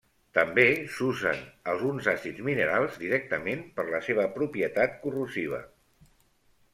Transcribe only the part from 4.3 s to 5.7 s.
propietat corrosiva.